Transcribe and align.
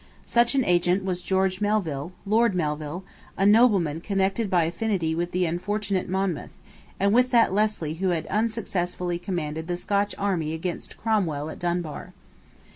Such 0.25 0.55
an 0.55 0.65
agent 0.65 1.05
was 1.05 1.21
George 1.21 1.61
Melville, 1.61 2.11
Lord 2.25 2.55
Melville, 2.55 3.03
a 3.37 3.45
nobleman 3.45 4.01
connected 4.01 4.49
by 4.49 4.63
affinity 4.63 5.13
with 5.13 5.29
the 5.31 5.45
unfortunate 5.45 6.09
Monmouth, 6.09 6.49
and 6.99 7.13
with 7.13 7.29
that 7.29 7.53
Leslie 7.53 7.93
who 8.01 8.09
had 8.09 8.25
unsuccessfully 8.25 9.19
commanded 9.19 9.67
the 9.67 9.77
Scotch 9.77 10.15
army 10.17 10.53
against 10.55 10.97
Cromwell 10.97 11.51
at 11.51 11.59
Dunbar. 11.59 12.13